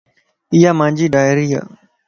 [0.53, 1.61] ايا مانجي ڊائري ا